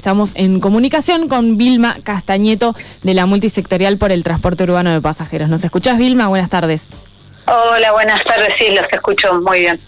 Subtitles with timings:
[0.00, 5.50] Estamos en comunicación con Vilma Castañeto de la Multisectorial por el Transporte Urbano de Pasajeros.
[5.50, 6.26] ¿Nos escuchás, Vilma?
[6.28, 6.86] Buenas tardes.
[7.44, 8.48] Hola, buenas tardes.
[8.58, 9.78] Sí, los escucho muy bien.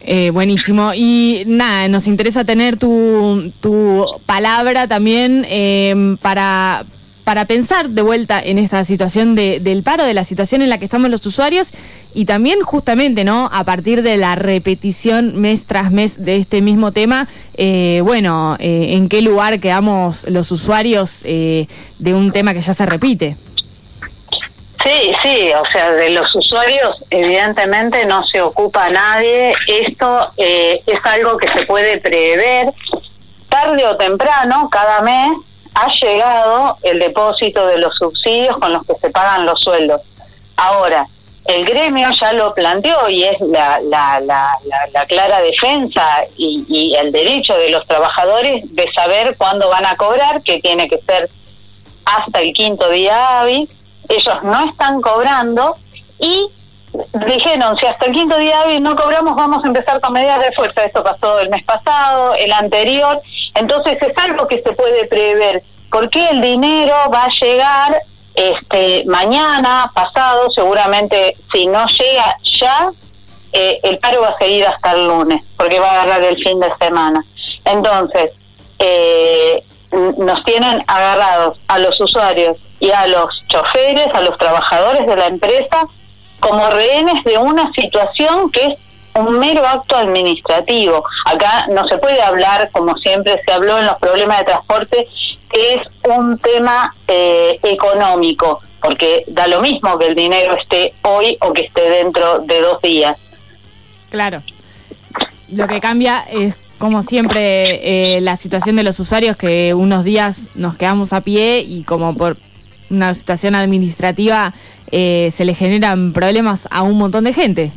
[0.00, 0.92] Eh, buenísimo.
[0.94, 6.86] Y nada, nos interesa tener tu, tu palabra también eh, para,
[7.28, 10.78] para pensar de vuelta en esta situación de, del paro, de la situación en la
[10.78, 11.74] que estamos los usuarios
[12.14, 13.50] y también justamente, ¿no?
[13.52, 18.94] A partir de la repetición mes tras mes de este mismo tema, eh, bueno, eh,
[18.94, 21.66] ¿en qué lugar quedamos los usuarios eh,
[21.98, 23.36] de un tema que ya se repite?
[24.82, 29.52] Sí, sí, o sea, de los usuarios evidentemente no se ocupa nadie.
[29.66, 32.72] Esto es algo que se puede prever
[33.50, 35.32] tarde o temprano, cada mes
[35.78, 40.00] ha llegado el depósito de los subsidios con los que se pagan los sueldos.
[40.56, 41.06] Ahora,
[41.44, 44.58] el gremio ya lo planteó y es la, la, la,
[44.92, 46.04] la clara defensa
[46.36, 50.88] y, y, el derecho de los trabajadores de saber cuándo van a cobrar, que tiene
[50.88, 51.30] que ser
[52.04, 53.68] hasta el quinto día hábil.
[54.08, 55.76] Ellos no están cobrando
[56.18, 56.48] y
[57.26, 60.52] dijeron, si hasta el quinto día hábil no cobramos, vamos a empezar con medidas de
[60.52, 60.84] fuerza.
[60.84, 63.20] Esto pasó el mes pasado, el anterior,
[63.54, 68.00] entonces es algo que se puede prever, porque el dinero va a llegar
[68.34, 72.90] este mañana, pasado, seguramente si no llega ya,
[73.52, 76.60] eh, el paro va a seguir hasta el lunes, porque va a agarrar el fin
[76.60, 77.24] de semana.
[77.64, 78.32] Entonces,
[78.78, 85.16] eh, nos tienen agarrados a los usuarios y a los choferes, a los trabajadores de
[85.16, 85.86] la empresa,
[86.40, 88.74] como rehenes de una situación que es
[89.14, 91.04] un mero acto administrativo.
[91.24, 95.08] Acá no se puede hablar, como siempre se habló en los problemas de transporte,
[95.50, 101.36] que es un tema eh, económico, porque da lo mismo que el dinero esté hoy
[101.40, 103.16] o que esté dentro de dos días.
[104.10, 104.42] Claro.
[105.50, 110.48] Lo que cambia es, como siempre, eh, la situación de los usuarios, que unos días
[110.54, 112.36] nos quedamos a pie y como por
[112.90, 114.52] una situación administrativa
[114.90, 117.72] eh, se le generan problemas a un montón de gente.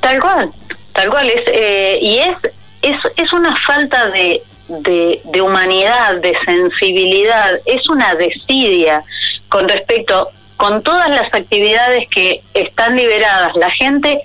[0.00, 0.50] Tal cual,
[0.92, 1.28] tal cual.
[1.28, 2.36] Es, eh, y es,
[2.82, 9.04] es, es una falta de, de, de, humanidad, de sensibilidad, es una desidia
[9.48, 13.54] con respecto, con todas las actividades que están liberadas.
[13.56, 14.22] La gente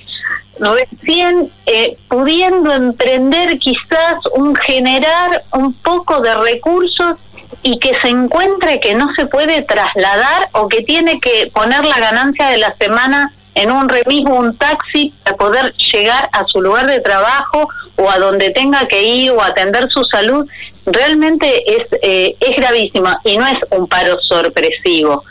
[0.60, 7.18] recién eh, pudiendo emprender quizás un generar un poco de recursos
[7.64, 12.00] y que se encuentre que no se puede trasladar o que tiene que poner la
[12.00, 16.62] ganancia de la semana en un remis o un taxi para poder llegar a su
[16.62, 17.68] lugar de trabajo
[17.98, 20.48] o a donde tenga que ir o atender su salud,
[20.86, 25.24] realmente es, eh, es gravísimo y no es un paro sorpresivo.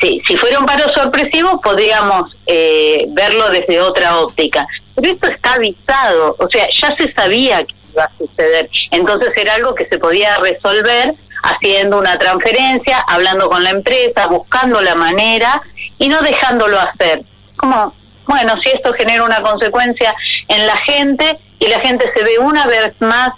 [0.00, 5.54] Sí, si fuera un paro sorpresivo podríamos eh, verlo desde otra óptica, pero esto está
[5.54, 9.98] avisado, o sea, ya se sabía que iba a suceder, entonces era algo que se
[9.98, 15.62] podía resolver haciendo una transferencia, hablando con la empresa, buscando la manera
[15.98, 17.22] y no dejándolo hacer
[17.56, 17.94] como,
[18.26, 20.14] bueno, si esto genera una consecuencia
[20.48, 23.32] en la gente y la gente se ve una vez más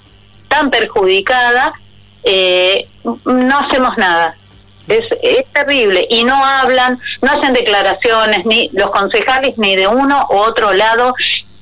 [0.48, 1.72] tan perjudicada,
[2.24, 2.88] eh,
[3.24, 4.36] no hacemos nada.
[4.88, 10.26] Es, es, terrible y no hablan, no hacen declaraciones, ni los concejales ni de uno
[10.30, 11.14] u otro lado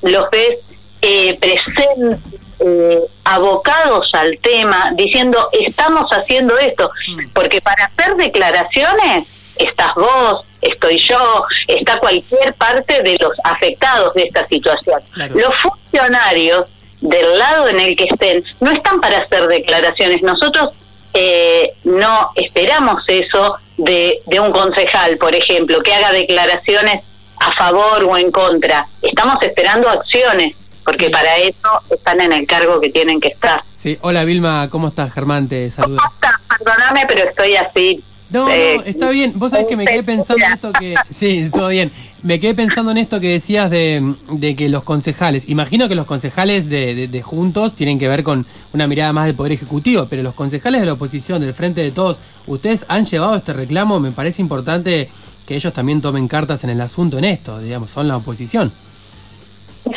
[0.03, 0.59] los ves
[1.03, 2.36] eh, presentes,
[2.66, 7.28] eh, abocados al tema, diciendo estamos haciendo esto, mm.
[7.32, 14.25] porque para hacer declaraciones estás vos, estoy yo, está cualquier parte de los afectados de
[14.25, 15.00] esta situación.
[15.34, 16.66] Los funcionarios
[17.00, 20.22] del lado en el que estén no están para hacer declaraciones.
[20.22, 20.71] Nosotros
[21.15, 27.05] eh, no esperamos eso de, de un concejal, por ejemplo, que haga declaraciones
[27.38, 28.88] a favor o en contra.
[29.03, 30.56] Estamos esperando acciones
[30.87, 33.63] porque para eso están en el cargo que tienen que estar.
[33.75, 35.13] Sí, hola Vilma, ¿cómo estás?
[35.13, 36.01] Germán te saluda.
[36.49, 39.33] Perdóname, pero estoy así no, no, está bien.
[39.37, 40.95] Vos sabés que me quedé pensando en esto que...
[41.11, 41.93] Sí, todo bien.
[42.23, 46.07] Me quedé pensando en esto que decías de, de que los concejales, imagino que los
[46.07, 50.25] concejales de, de, Juntos tienen que ver con una mirada más del Poder Ejecutivo, pero
[50.25, 54.11] los concejales de la oposición, del Frente de Todos, ustedes han llevado este reclamo, me
[54.11, 55.09] parece importante
[55.47, 58.73] que ellos también tomen cartas en el asunto en esto, digamos, son la oposición.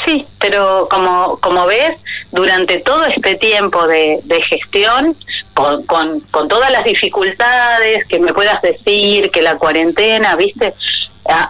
[0.06, 2.00] Sí, pero como, como ves,
[2.31, 5.15] durante todo este tiempo de, de gestión,
[5.53, 10.74] con, con, con, todas las dificultades que me puedas decir, que la cuarentena, viste,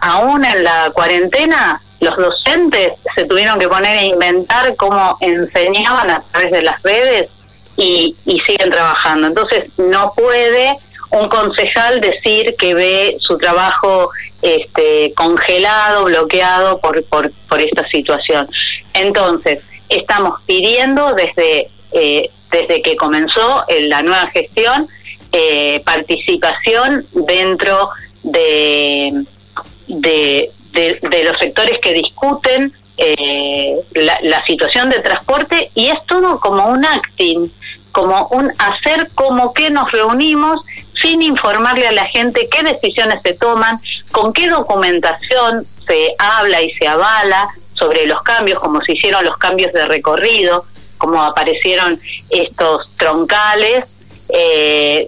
[0.02, 6.22] aún en la cuarentena los docentes se tuvieron que poner a inventar cómo enseñaban a
[6.32, 7.30] través de las redes
[7.76, 9.28] y, y siguen trabajando.
[9.28, 10.78] Entonces no puede
[11.12, 14.10] un concejal decir que ve su trabajo
[14.42, 18.48] este, congelado, bloqueado por, por, esta situación.
[18.94, 24.88] Entonces, estamos pidiendo desde eh, desde que comenzó la nueva gestión,
[25.32, 27.90] eh, participación dentro
[28.24, 29.26] de,
[29.88, 30.52] de,
[31.24, 37.52] los sectores que discuten eh, la, situación de transporte y es todo como un acting,
[37.92, 40.62] como un hacer como que nos reunimos
[41.02, 43.80] sin informarle a la gente qué decisiones se toman,
[44.12, 49.38] con qué documentación se habla y se avala sobre los cambios, como se hicieron los
[49.38, 50.66] cambios de recorrido,
[50.98, 52.00] como aparecieron
[52.30, 53.86] estos troncales,
[54.28, 55.08] eh,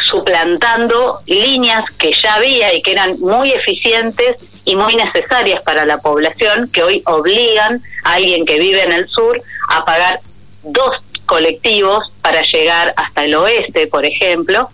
[0.00, 5.98] suplantando líneas que ya había y que eran muy eficientes y muy necesarias para la
[5.98, 10.20] población, que hoy obligan a alguien que vive en el sur a pagar
[10.62, 14.68] dos colectivos para llegar hasta el oeste, por ejemplo.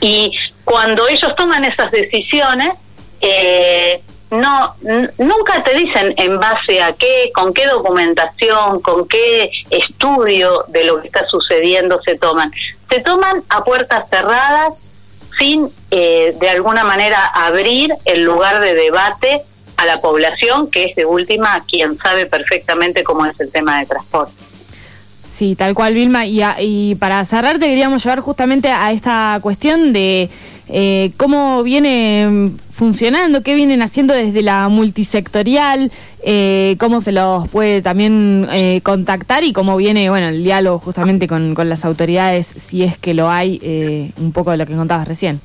[0.00, 0.32] Y
[0.64, 2.74] cuando ellos toman esas decisiones,
[3.20, 4.76] eh, no
[5.18, 11.00] nunca te dicen en base a qué, con qué documentación, con qué estudio de lo
[11.00, 12.52] que está sucediendo se toman.
[12.88, 14.74] Se toman a puertas cerradas
[15.38, 19.42] sin eh, de alguna manera abrir el lugar de debate
[19.76, 23.86] a la población, que es de última quien sabe perfectamente cómo es el tema de
[23.86, 24.49] transporte.
[25.32, 26.26] Sí, tal cual, Vilma.
[26.26, 30.28] Y, y para cerrar, te queríamos llevar justamente a esta cuestión de
[30.72, 35.90] eh, cómo viene funcionando, qué vienen haciendo desde la multisectorial,
[36.22, 41.26] eh, cómo se los puede también eh, contactar y cómo viene bueno el diálogo justamente
[41.26, 45.40] con, las autoridades, si es que lo hay, un poco de lo que contabas recién.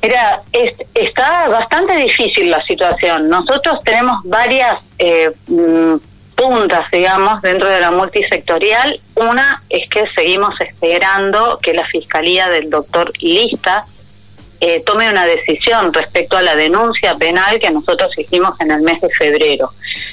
[0.00, 0.42] Era,
[0.94, 3.28] está bastante difícil la situación.
[3.28, 4.78] Nosotros tenemos varias
[5.48, 5.94] mm,
[6.34, 9.00] puntas, digamos, dentro de la multisectorial.
[9.14, 13.84] Una es que seguimos esperando que la Fiscalía del doctor Lista
[14.60, 19.00] eh, tome una decisión respecto a la denuncia penal que nosotros hicimos en el mes
[19.00, 19.72] de febrero.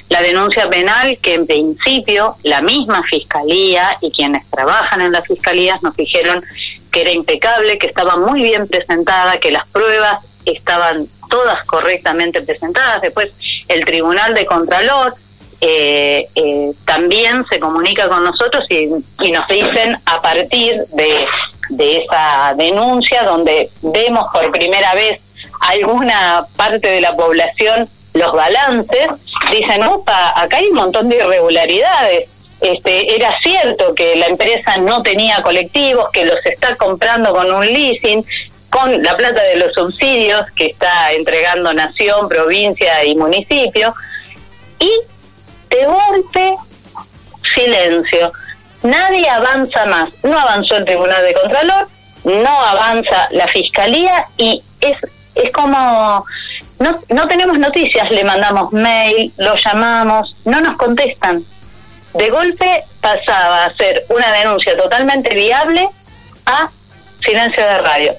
[0.09, 5.83] La denuncia penal que en principio la misma Fiscalía y quienes trabajan en las Fiscalías
[5.83, 6.43] nos dijeron
[6.91, 13.01] que era impecable, que estaba muy bien presentada, que las pruebas estaban todas correctamente presentadas.
[13.01, 13.31] Después
[13.67, 15.13] el Tribunal de Contralor
[15.61, 21.25] eh, eh, también se comunica con nosotros y nos dicen a partir de
[21.69, 25.21] de esa denuncia, donde vemos por primera vez
[25.61, 29.07] alguna parte de la población los balances,
[29.51, 32.27] dicen, opa, acá hay un montón de irregularidades.
[32.59, 37.65] Este, era cierto que la empresa no tenía colectivos, que los está comprando con un
[37.65, 38.25] leasing,
[38.69, 43.93] con la plata de los subsidios que está entregando nación, provincia y municipio,
[44.79, 44.91] y
[45.69, 46.57] de golpe,
[47.55, 48.31] silencio
[48.83, 50.09] nadie avanza más.
[50.23, 51.87] No avanzó el Tribunal de Contralor,
[52.23, 54.97] no avanza la Fiscalía y es,
[55.35, 56.25] es como,
[56.79, 61.43] no, no tenemos noticias, le mandamos mail, lo llamamos, no nos contestan.
[62.13, 65.87] De golpe pasaba a ser una denuncia totalmente viable
[66.45, 66.69] a
[67.23, 68.15] silencio de radio.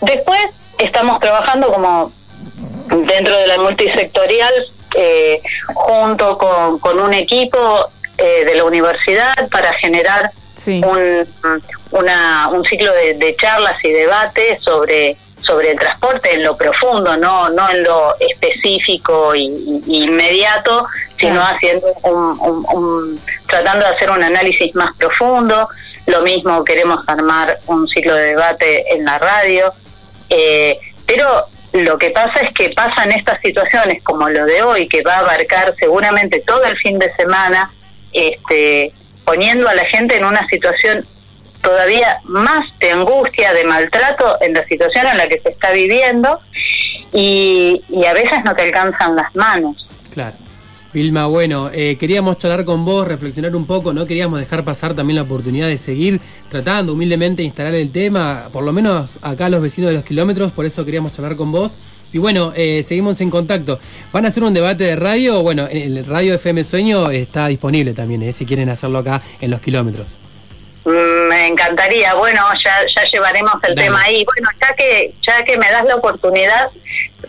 [0.00, 0.40] Después
[0.78, 2.12] estamos trabajando como
[2.88, 4.52] dentro de la multisectorial,
[4.94, 5.40] eh,
[5.74, 10.30] junto con, con un equipo eh, de la universidad para generar
[10.66, 11.26] un,
[11.90, 17.50] una, un ciclo de, charlas y debates sobre sobre el transporte en lo profundo, no
[17.50, 20.86] no en lo específico y, inmediato,
[21.18, 25.68] sino haciendo un, tratando de hacer un análisis más profundo.
[26.06, 29.72] Lo mismo queremos armar un ciclo de debate en la radio,
[30.30, 35.02] eh, pero lo que pasa es que pasan estas situaciones como lo de hoy, que
[35.02, 37.70] va a abarcar seguramente todo el fin de semana,
[38.12, 38.92] este,
[39.24, 41.06] poniendo a la gente en una situación
[41.62, 46.40] todavía más de angustia, de maltrato en la situación en la que se está viviendo
[47.12, 49.88] y, a veces no te alcanzan las manos.
[50.12, 50.36] Claro.
[50.92, 55.16] Vilma, bueno, eh, queríamos charlar con vos, reflexionar un poco, no queríamos dejar pasar también
[55.16, 56.20] la oportunidad de seguir
[56.50, 60.52] tratando humildemente de instalar el tema, por lo menos acá los vecinos de los kilómetros,
[60.52, 61.72] por eso queríamos charlar con vos.
[62.12, 63.78] Y bueno, eh, seguimos en contacto.
[64.12, 65.42] ¿Van a hacer un debate de radio?
[65.42, 69.60] Bueno, el radio FM Sueño está disponible también, eh, si quieren hacerlo acá en los
[69.60, 70.18] kilómetros.
[70.84, 74.24] Mm, me encantaría, bueno, ya, ya llevaremos el tema ahí.
[74.24, 76.68] Bueno, ya que, ya que me das la oportunidad,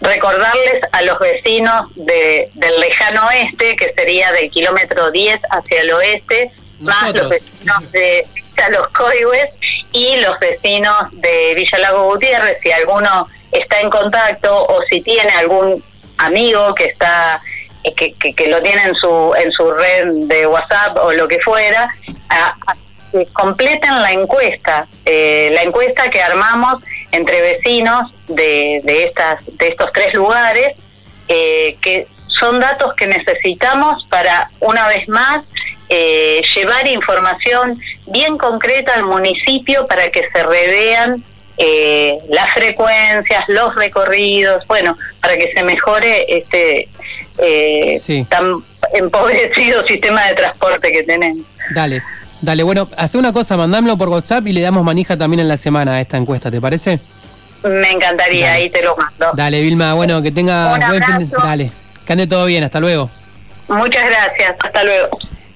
[0.02, 5.92] recordarles a los vecinos de, del lejano oeste, que sería del kilómetro 10 hacia el
[5.94, 8.28] oeste, más los vecinos de
[8.72, 9.50] Los Coihues
[9.94, 15.32] y los vecinos de Villa Lago Gutiérrez, si alguno está en contacto o si tiene
[15.32, 15.82] algún
[16.18, 17.42] amigo que está
[17.84, 21.40] eh, que, que, lo tiene en su en su red de WhatsApp o lo que
[21.40, 21.88] fuera
[23.32, 29.92] completen la encuesta eh, la encuesta que armamos entre vecinos de, de estas de estos
[29.94, 30.76] tres lugares
[31.28, 35.46] eh, que son datos que necesitamos para, una vez más,
[35.90, 41.24] eh, llevar información bien concreta al municipio para que se revean
[41.58, 46.90] eh, las frecuencias, los recorridos, bueno, para que se mejore este
[47.38, 48.58] eh, tan
[48.94, 51.44] empobrecido sistema de transporte que tenemos.
[51.74, 52.02] Dale.
[52.44, 55.56] Dale, bueno, hace una cosa, mandámelo por WhatsApp y le damos manija también en la
[55.56, 57.00] semana a esta encuesta, ¿te parece?
[57.64, 59.32] Me encantaría, ahí te lo mando.
[59.34, 61.72] Dale, Vilma, bueno, que tenga buen fin Dale,
[62.06, 63.10] que ande todo bien, hasta luego.
[63.70, 65.18] Muchas gracias, hasta luego.